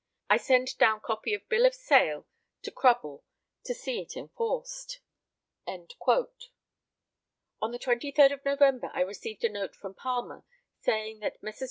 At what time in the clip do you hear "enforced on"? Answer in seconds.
4.17-5.79